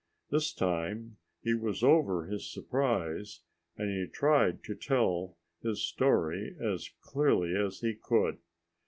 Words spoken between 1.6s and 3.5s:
over his surprise